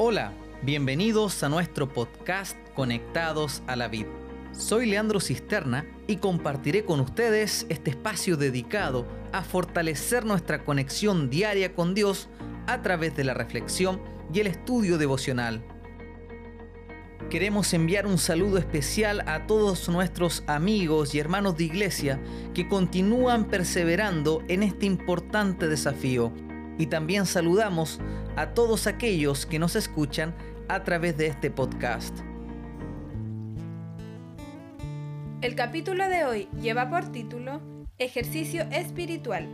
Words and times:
Hola, 0.00 0.32
bienvenidos 0.62 1.42
a 1.42 1.48
nuestro 1.48 1.92
podcast 1.92 2.56
Conectados 2.76 3.64
a 3.66 3.74
la 3.74 3.88
Vid. 3.88 4.06
Soy 4.52 4.86
Leandro 4.86 5.18
Cisterna 5.18 5.86
y 6.06 6.18
compartiré 6.18 6.84
con 6.84 7.00
ustedes 7.00 7.66
este 7.68 7.90
espacio 7.90 8.36
dedicado 8.36 9.08
a 9.32 9.42
fortalecer 9.42 10.24
nuestra 10.24 10.64
conexión 10.64 11.30
diaria 11.30 11.74
con 11.74 11.96
Dios 11.96 12.28
a 12.68 12.80
través 12.80 13.16
de 13.16 13.24
la 13.24 13.34
reflexión 13.34 14.00
y 14.32 14.38
el 14.38 14.46
estudio 14.46 14.98
devocional. 14.98 15.64
Queremos 17.28 17.74
enviar 17.74 18.06
un 18.06 18.18
saludo 18.18 18.58
especial 18.58 19.24
a 19.26 19.48
todos 19.48 19.88
nuestros 19.88 20.44
amigos 20.46 21.12
y 21.12 21.18
hermanos 21.18 21.56
de 21.56 21.64
iglesia 21.64 22.22
que 22.54 22.68
continúan 22.68 23.46
perseverando 23.46 24.44
en 24.46 24.62
este 24.62 24.86
importante 24.86 25.66
desafío. 25.66 26.32
Y 26.78 26.86
también 26.86 27.26
saludamos 27.26 28.00
a 28.36 28.54
todos 28.54 28.86
aquellos 28.86 29.44
que 29.44 29.58
nos 29.58 29.76
escuchan 29.76 30.34
a 30.68 30.84
través 30.84 31.16
de 31.18 31.26
este 31.26 31.50
podcast. 31.50 32.16
El 35.42 35.54
capítulo 35.54 36.08
de 36.08 36.24
hoy 36.24 36.48
lleva 36.60 36.88
por 36.88 37.12
título 37.12 37.60
Ejercicio 37.98 38.62
espiritual. 38.70 39.48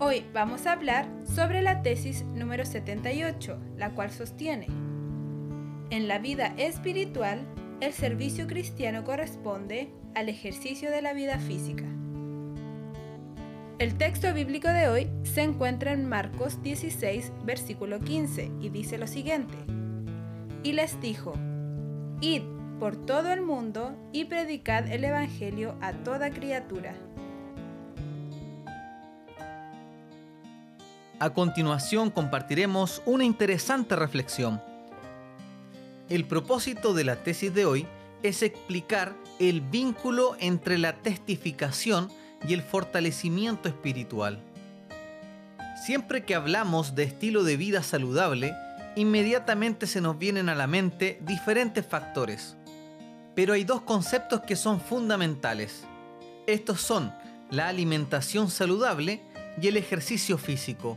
Hoy 0.00 0.24
vamos 0.32 0.66
a 0.66 0.72
hablar 0.72 1.06
sobre 1.24 1.62
la 1.62 1.82
tesis 1.82 2.24
número 2.24 2.64
78, 2.64 3.58
la 3.76 3.90
cual 3.90 4.10
sostiene, 4.10 4.66
en 5.90 6.08
la 6.08 6.18
vida 6.18 6.54
espiritual, 6.56 7.46
el 7.80 7.92
servicio 7.92 8.46
cristiano 8.46 9.04
corresponde 9.04 9.92
al 10.14 10.28
ejercicio 10.28 10.90
de 10.90 11.02
la 11.02 11.12
vida 11.12 11.38
física. 11.38 11.84
El 13.78 13.96
texto 13.96 14.32
bíblico 14.32 14.68
de 14.68 14.88
hoy 14.88 15.10
se 15.34 15.42
encuentra 15.42 15.92
en 15.92 16.08
Marcos 16.08 16.62
16, 16.62 17.32
versículo 17.44 17.98
15, 17.98 18.52
y 18.60 18.68
dice 18.68 18.98
lo 18.98 19.08
siguiente. 19.08 19.56
Y 20.62 20.74
les 20.74 21.00
dijo, 21.00 21.34
Id 22.20 22.42
por 22.78 22.94
todo 22.94 23.32
el 23.32 23.42
mundo 23.42 23.96
y 24.12 24.26
predicad 24.26 24.86
el 24.86 25.02
Evangelio 25.02 25.74
a 25.80 25.92
toda 25.92 26.30
criatura. 26.30 26.94
A 31.18 31.30
continuación 31.30 32.10
compartiremos 32.10 33.02
una 33.04 33.24
interesante 33.24 33.96
reflexión. 33.96 34.62
El 36.08 36.26
propósito 36.26 36.94
de 36.94 37.02
la 37.02 37.16
tesis 37.16 37.52
de 37.52 37.66
hoy 37.66 37.86
es 38.22 38.44
explicar 38.44 39.16
el 39.40 39.62
vínculo 39.62 40.36
entre 40.38 40.78
la 40.78 40.92
testificación 40.92 42.08
y 42.46 42.54
el 42.54 42.62
fortalecimiento 42.62 43.68
espiritual. 43.68 44.53
Siempre 45.84 46.24
que 46.24 46.34
hablamos 46.34 46.94
de 46.94 47.02
estilo 47.02 47.44
de 47.44 47.58
vida 47.58 47.82
saludable, 47.82 48.56
inmediatamente 48.96 49.86
se 49.86 50.00
nos 50.00 50.18
vienen 50.18 50.48
a 50.48 50.54
la 50.54 50.66
mente 50.66 51.18
diferentes 51.26 51.86
factores. 51.86 52.56
Pero 53.34 53.52
hay 53.52 53.64
dos 53.64 53.82
conceptos 53.82 54.40
que 54.40 54.56
son 54.56 54.80
fundamentales. 54.80 55.84
Estos 56.46 56.80
son 56.80 57.12
la 57.50 57.68
alimentación 57.68 58.48
saludable 58.50 59.20
y 59.60 59.68
el 59.68 59.76
ejercicio 59.76 60.38
físico. 60.38 60.96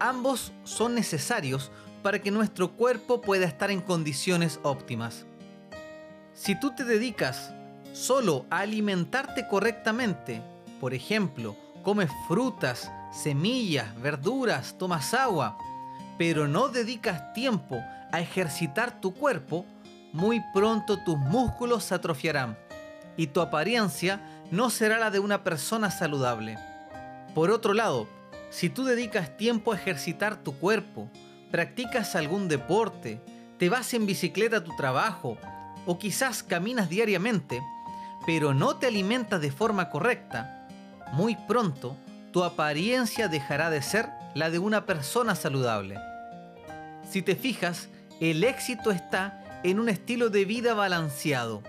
Ambos 0.00 0.50
son 0.64 0.96
necesarios 0.96 1.70
para 2.02 2.20
que 2.20 2.32
nuestro 2.32 2.72
cuerpo 2.72 3.20
pueda 3.20 3.46
estar 3.46 3.70
en 3.70 3.80
condiciones 3.80 4.58
óptimas. 4.64 5.24
Si 6.34 6.58
tú 6.58 6.74
te 6.74 6.82
dedicas 6.82 7.52
solo 7.92 8.44
a 8.50 8.58
alimentarte 8.58 9.46
correctamente, 9.46 10.42
por 10.80 10.94
ejemplo, 10.94 11.54
comes 11.84 12.10
frutas, 12.26 12.90
semillas, 13.10 14.00
verduras, 14.00 14.76
tomas 14.78 15.14
agua, 15.14 15.58
pero 16.18 16.48
no 16.48 16.68
dedicas 16.68 17.32
tiempo 17.32 17.82
a 18.12 18.20
ejercitar 18.20 19.00
tu 19.00 19.14
cuerpo, 19.14 19.66
muy 20.12 20.42
pronto 20.52 20.98
tus 21.04 21.16
músculos 21.16 21.84
se 21.84 21.94
atrofiarán 21.94 22.58
y 23.16 23.28
tu 23.28 23.40
apariencia 23.40 24.20
no 24.50 24.70
será 24.70 24.98
la 24.98 25.10
de 25.10 25.18
una 25.18 25.44
persona 25.44 25.90
saludable. 25.90 26.58
Por 27.34 27.50
otro 27.50 27.74
lado, 27.74 28.08
si 28.50 28.68
tú 28.68 28.84
dedicas 28.84 29.36
tiempo 29.36 29.72
a 29.72 29.76
ejercitar 29.76 30.36
tu 30.36 30.58
cuerpo, 30.58 31.08
practicas 31.50 32.16
algún 32.16 32.48
deporte, 32.48 33.20
te 33.58 33.68
vas 33.68 33.94
en 33.94 34.06
bicicleta 34.06 34.58
a 34.58 34.64
tu 34.64 34.74
trabajo 34.76 35.36
o 35.86 35.98
quizás 35.98 36.42
caminas 36.42 36.88
diariamente, 36.88 37.62
pero 38.26 38.54
no 38.54 38.76
te 38.76 38.86
alimentas 38.86 39.40
de 39.40 39.52
forma 39.52 39.90
correcta, 39.90 40.66
muy 41.12 41.36
pronto 41.36 41.96
tu 42.32 42.44
apariencia 42.44 43.28
dejará 43.28 43.70
de 43.70 43.82
ser 43.82 44.08
la 44.34 44.50
de 44.50 44.58
una 44.58 44.86
persona 44.86 45.34
saludable. 45.34 45.98
Si 47.08 47.22
te 47.22 47.34
fijas, 47.34 47.88
el 48.20 48.44
éxito 48.44 48.90
está 48.90 49.60
en 49.64 49.80
un 49.80 49.88
estilo 49.88 50.30
de 50.30 50.44
vida 50.44 50.74
balanceado. 50.74 51.62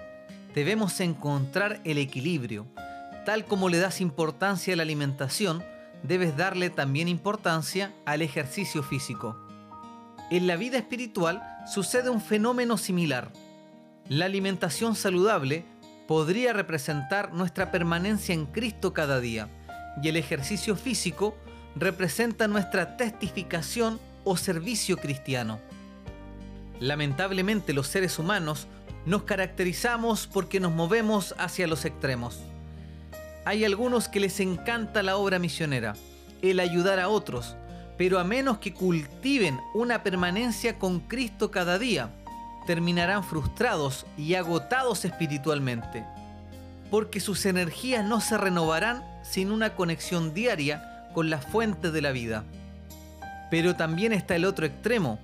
Debemos 0.53 0.99
encontrar 0.99 1.79
el 1.83 1.97
equilibrio. 1.97 2.67
Tal 3.25 3.45
como 3.45 3.69
le 3.69 3.79
das 3.79 4.01
importancia 4.01 4.73
a 4.73 4.77
la 4.77 4.83
alimentación, 4.83 5.63
debes 6.03 6.38
darle 6.38 6.69
también 6.69 7.07
importancia 7.07 7.91
al 8.05 8.22
ejercicio 8.22 8.83
físico. 8.83 9.38
En 10.29 10.47
la 10.47 10.55
vida 10.55 10.78
espiritual 10.78 11.41
sucede 11.72 12.09
un 12.09 12.22
fenómeno 12.22 12.78
similar. 12.78 13.31
La 14.07 14.25
alimentación 14.25 14.95
saludable 14.95 15.66
podría 16.07 16.53
representar 16.53 17.33
nuestra 17.33 17.72
permanencia 17.72 18.33
en 18.33 18.45
Cristo 18.45 18.93
cada 18.93 19.19
día 19.19 19.49
y 20.02 20.09
el 20.09 20.18
ejercicio 20.18 20.75
físico 20.75 21.35
representa 21.75 22.47
nuestra 22.47 22.97
testificación 22.97 24.00
o 24.24 24.38
servicio 24.38 24.97
cristiano. 24.97 25.59
Lamentablemente 26.79 27.74
los 27.74 27.88
seres 27.88 28.19
humanos 28.19 28.68
nos 29.06 29.24
caracterizamos 29.24 30.28
porque 30.28 30.59
nos 30.59 30.72
movemos 30.72 31.35
hacia 31.38 31.68
los 31.68 31.85
extremos. 31.85 32.40
Hay 33.46 33.66
algunos 33.66 34.07
que 34.07 34.19
les 34.19 34.40
encanta 34.40 35.02
la 35.02 35.18
obra 35.18 35.40
misionera, 35.40 35.96
el 36.41 36.59
ayudar 36.59 37.00
a 37.00 37.09
otros, 37.09 37.56
pero 37.97 38.19
a 38.19 38.23
menos 38.23 38.59
que 38.59 38.73
cultiven 38.73 39.59
una 39.73 40.03
permanencia 40.03 40.78
con 40.78 41.00
Cristo 41.02 41.52
cada 41.52 41.79
día, 41.79 42.12
terminarán 42.66 43.23
frustrados 43.23 44.06
y 44.18 44.35
agotados 44.35 45.06
espiritualmente, 45.06 46.06
porque 46.91 47.22
sus 47.22 47.46
energías 47.46 48.06
no 48.06 48.22
se 48.22 48.38
renovarán 48.38 49.03
sin 49.24 49.52
una 49.52 49.75
conexión 49.75 50.34
diaria 50.34 51.07
con 51.13 51.29
la 51.29 51.40
fuente 51.40 51.90
de 51.90 52.02
la 52.02 52.12
vida. 52.12 52.44
Pero 53.50 53.75
también 53.75 54.13
está 54.13 54.35
el 54.35 54.46
otro 54.46 54.66
extremo, 54.66 55.18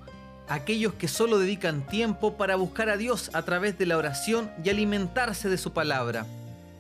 aquellos 0.48 0.94
que 0.94 1.10
solo 1.10 1.38
dedican 1.38 1.86
tiempo 1.86 2.38
para 2.38 2.56
buscar 2.56 2.90
a 2.90 2.98
Dios 2.98 3.30
a 3.34 3.42
través 3.44 3.78
de 3.78 3.86
la 3.86 3.98
oración 3.98 4.50
y 4.64 4.70
alimentarse 4.70 5.50
de 5.50 5.58
su 5.58 5.74
palabra, 5.74 6.26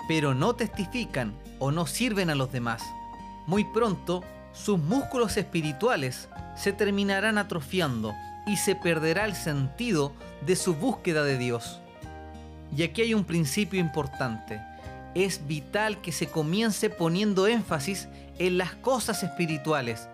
pero 0.07 0.33
no 0.33 0.55
testifican 0.55 1.33
o 1.59 1.71
no 1.71 1.85
sirven 1.85 2.29
a 2.29 2.35
los 2.35 2.51
demás. 2.51 2.81
Muy 3.45 3.65
pronto, 3.65 4.23
sus 4.53 4.79
músculos 4.79 5.35
espirituales 5.35 6.29
se 6.55 6.71
terminarán 6.71 7.37
atrofiando 7.37 8.15
y 8.45 8.55
se 8.55 8.75
perderá 8.75 9.25
el 9.25 9.35
sentido 9.35 10.13
de 10.45 10.55
su 10.55 10.73
búsqueda 10.75 11.25
de 11.25 11.37
Dios. 11.37 11.81
Y 12.75 12.83
aquí 12.83 13.01
hay 13.01 13.13
un 13.13 13.25
principio 13.25 13.79
importante. 13.79 14.61
Es 15.17 15.47
vital 15.47 15.99
que 16.01 16.11
se 16.11 16.27
comience 16.27 16.91
poniendo 16.91 17.47
énfasis 17.47 18.07
en 18.37 18.59
las 18.59 18.75
cosas 18.75 19.23
espirituales, 19.23 20.07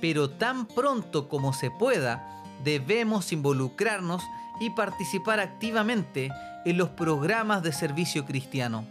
pero 0.00 0.30
tan 0.30 0.64
pronto 0.64 1.28
como 1.28 1.52
se 1.52 1.70
pueda, 1.70 2.42
debemos 2.64 3.32
involucrarnos 3.32 4.22
y 4.58 4.70
participar 4.70 5.40
activamente 5.40 6.30
en 6.64 6.78
los 6.78 6.88
programas 6.88 7.62
de 7.62 7.74
servicio 7.74 8.24
cristiano. 8.24 8.86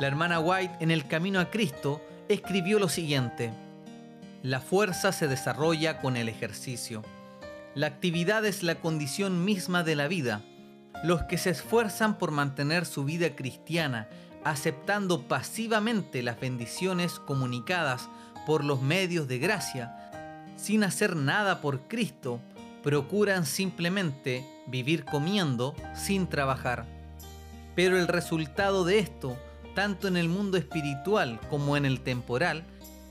La 0.00 0.06
hermana 0.06 0.38
White 0.38 0.76
en 0.80 0.90
El 0.90 1.06
Camino 1.06 1.40
a 1.40 1.48
Cristo 1.48 2.02
escribió 2.28 2.78
lo 2.78 2.90
siguiente, 2.90 3.54
La 4.42 4.60
fuerza 4.60 5.12
se 5.12 5.28
desarrolla 5.28 6.02
con 6.02 6.18
el 6.18 6.28
ejercicio. 6.28 7.02
La 7.74 7.86
actividad 7.86 8.44
es 8.44 8.62
la 8.62 8.74
condición 8.74 9.46
misma 9.46 9.82
de 9.82 9.96
la 9.96 10.08
vida. 10.08 10.42
Los 11.04 11.22
que 11.22 11.38
se 11.38 11.50
esfuerzan 11.50 12.18
por 12.18 12.32
mantener 12.32 12.84
su 12.84 13.04
vida 13.04 13.34
cristiana, 13.34 14.08
aceptando 14.50 15.22
pasivamente 15.28 16.22
las 16.22 16.40
bendiciones 16.40 17.18
comunicadas 17.18 18.08
por 18.46 18.64
los 18.64 18.82
medios 18.82 19.28
de 19.28 19.38
gracia, 19.38 20.44
sin 20.56 20.84
hacer 20.84 21.16
nada 21.16 21.60
por 21.60 21.80
Cristo, 21.88 22.40
procuran 22.82 23.44
simplemente 23.46 24.46
vivir 24.66 25.04
comiendo 25.04 25.74
sin 25.94 26.26
trabajar. 26.26 26.86
Pero 27.74 27.98
el 27.98 28.08
resultado 28.08 28.84
de 28.84 28.98
esto, 28.98 29.36
tanto 29.74 30.08
en 30.08 30.16
el 30.16 30.28
mundo 30.28 30.56
espiritual 30.56 31.40
como 31.50 31.76
en 31.76 31.84
el 31.84 32.00
temporal, 32.00 32.64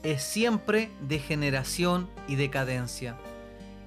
es 0.04 0.24
siempre 0.24 0.90
degeneración 1.02 2.10
y 2.28 2.36
decadencia 2.36 3.18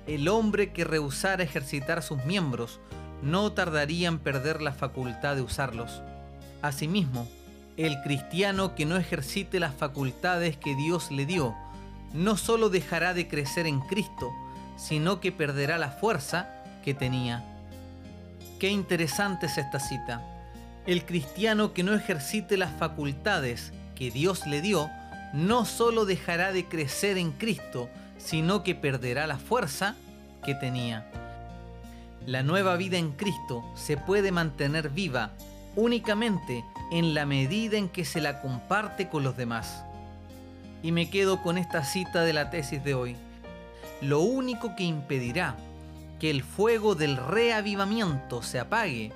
el 0.09 0.27
hombre 0.29 0.73
que 0.73 0.85
rehusara 0.85 1.43
ejercitar 1.43 2.03
sus 2.03 2.25
miembros 2.25 2.81
no 3.23 3.53
tardaría 3.53 4.09
en 4.09 4.19
perder 4.19 4.63
la 4.63 4.73
facultad 4.73 5.37
de 5.37 5.43
usarlos. 5.43 6.03
Asimismo, 6.63 7.29
el 7.79 8.03
cristiano 8.03 8.75
que 8.75 8.87
no 8.87 8.97
ejercite 8.97 9.61
las 9.61 9.73
facultades 9.73 10.57
que 10.57 10.75
Dios 10.75 11.13
le 11.13 11.27
dio, 11.27 11.55
no 12.13 12.37
solo 12.37 12.71
dejará 12.71 13.15
de 13.15 13.29
crecer 13.29 13.67
en 13.67 13.79
Cristo, 13.81 14.33
sino 14.77 15.21
que 15.21 15.31
perderá 15.31 15.79
la 15.79 15.93
fuerza 15.93 16.49
que 16.85 16.93
tenía. 16.93 17.45
Qué 18.59 18.71
interesante 18.71 19.47
es 19.47 19.59
esta 19.59 19.79
cita. 19.79 20.23
El 20.87 21.05
cristiano 21.05 21.73
que 21.73 21.85
no 21.85 21.95
ejercite 21.95 22.57
las 22.57 22.73
facultades 22.73 23.73
que 23.95 24.11
Dios 24.11 24.45
le 24.49 24.61
dio, 24.61 24.91
no 25.33 25.65
solo 25.65 26.05
dejará 26.05 26.53
de 26.53 26.67
crecer 26.67 27.17
en 27.17 27.31
Cristo, 27.31 27.89
sino 28.17 28.65
que 28.65 28.75
perderá 28.75 29.29
la 29.29 29.39
fuerza 29.39 29.95
que 30.45 30.57
tenía. 30.57 31.07
La 32.27 32.43
nueva 32.43 32.77
vida 32.77 32.99
en 32.99 33.13
Cristo 33.13 33.63
se 33.77 33.97
puede 33.97 34.33
mantener 34.33 34.91
viva 34.91 35.31
únicamente 35.77 36.65
en 36.91 37.15
la 37.15 37.27
medida 37.27 37.77
en 37.77 37.89
que 37.89 38.05
se 38.05 38.21
la 38.21 38.41
comparte 38.41 39.09
con 39.09 39.23
los 39.23 39.37
demás. 39.37 39.85
Y 40.83 40.93
me 40.93 41.11
quedo 41.11 41.43
con 41.43 41.59
esta 41.59 41.85
cita 41.85 42.23
de 42.23 42.33
la 42.33 42.51
tesis 42.51 42.83
de 42.85 42.95
hoy. 42.95 43.17
Lo 44.01 44.21
único 44.21 44.77
que 44.77 44.85
impedirá 44.85 45.57
que 46.21 46.31
el 46.31 46.43
fuego 46.43 46.95
del 46.95 47.17
reavivamiento 47.17 48.43
se 48.43 48.59
apague 48.59 49.13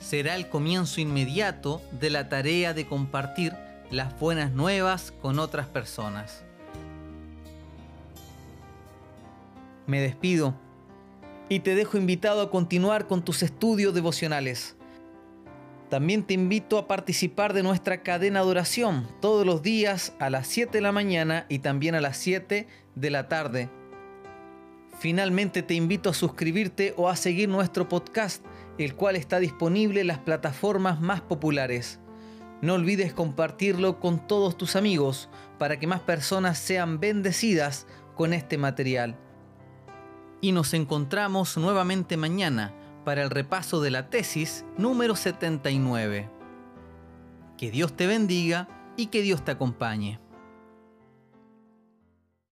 será 0.00 0.36
el 0.36 0.48
comienzo 0.48 1.00
inmediato 1.00 1.82
de 1.92 2.10
la 2.10 2.28
tarea 2.28 2.74
de 2.74 2.86
compartir 2.86 3.54
las 3.90 4.18
buenas 4.18 4.52
nuevas 4.52 5.12
con 5.22 5.38
otras 5.38 5.66
personas. 5.66 6.44
Me 9.86 10.00
despido 10.00 10.54
y 11.48 11.60
te 11.60 11.74
dejo 11.74 11.96
invitado 11.96 12.42
a 12.42 12.50
continuar 12.50 13.06
con 13.06 13.22
tus 13.24 13.42
estudios 13.42 13.94
devocionales. 13.94 14.75
También 15.88 16.24
te 16.24 16.34
invito 16.34 16.78
a 16.78 16.88
participar 16.88 17.52
de 17.52 17.62
nuestra 17.62 18.02
cadena 18.02 18.40
de 18.40 18.46
oración 18.46 19.06
todos 19.20 19.46
los 19.46 19.62
días 19.62 20.14
a 20.18 20.30
las 20.30 20.48
7 20.48 20.72
de 20.72 20.80
la 20.80 20.90
mañana 20.90 21.46
y 21.48 21.60
también 21.60 21.94
a 21.94 22.00
las 22.00 22.16
7 22.16 22.66
de 22.96 23.10
la 23.10 23.28
tarde. 23.28 23.70
Finalmente 24.98 25.62
te 25.62 25.74
invito 25.74 26.10
a 26.10 26.14
suscribirte 26.14 26.92
o 26.96 27.08
a 27.08 27.14
seguir 27.14 27.48
nuestro 27.48 27.88
podcast, 27.88 28.44
el 28.78 28.96
cual 28.96 29.14
está 29.14 29.38
disponible 29.38 30.00
en 30.00 30.08
las 30.08 30.18
plataformas 30.18 31.00
más 31.00 31.20
populares. 31.20 32.00
No 32.62 32.74
olvides 32.74 33.12
compartirlo 33.12 34.00
con 34.00 34.26
todos 34.26 34.56
tus 34.56 34.74
amigos 34.74 35.28
para 35.58 35.78
que 35.78 35.86
más 35.86 36.00
personas 36.00 36.58
sean 36.58 36.98
bendecidas 36.98 37.86
con 38.16 38.32
este 38.32 38.58
material. 38.58 39.16
Y 40.40 40.50
nos 40.50 40.74
encontramos 40.74 41.56
nuevamente 41.56 42.16
mañana 42.16 42.74
para 43.06 43.22
el 43.22 43.30
repaso 43.30 43.80
de 43.80 43.92
la 43.92 44.10
tesis 44.10 44.64
número 44.76 45.14
79. 45.14 46.28
Que 47.56 47.70
Dios 47.70 47.92
te 47.92 48.08
bendiga 48.08 48.66
y 48.96 49.06
que 49.06 49.22
Dios 49.22 49.44
te 49.44 49.52
acompañe. 49.52 50.18